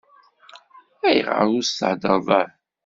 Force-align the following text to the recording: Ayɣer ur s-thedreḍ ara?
Ayɣer 1.07 1.45
ur 1.55 1.63
s-thedreḍ 1.65 2.27
ara? 2.41 2.51